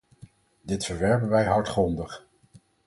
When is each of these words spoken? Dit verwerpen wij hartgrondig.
Dit 0.61 0.85
verwerpen 0.85 1.29
wij 1.29 1.45
hartgrondig. 1.45 2.25